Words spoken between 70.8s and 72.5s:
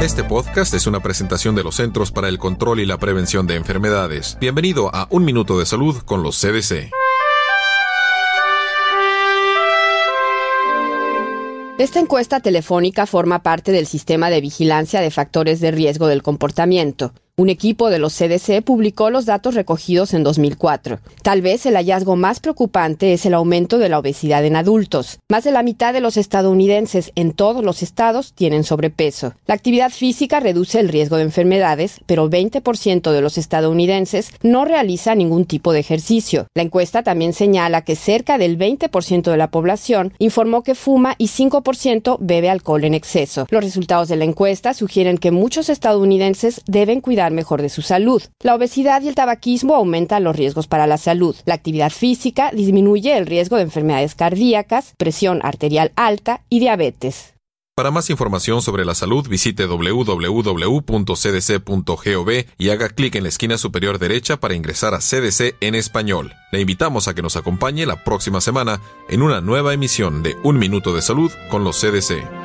de Salud con los CDC.